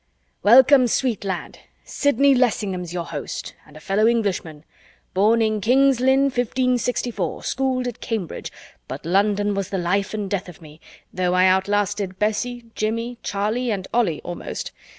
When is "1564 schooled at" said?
6.23-8.01